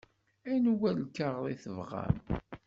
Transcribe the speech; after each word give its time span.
Anwa 0.51 0.89
lkaɣeḍ 0.99 1.45
i 1.47 1.55
tebɣam? 1.63 2.15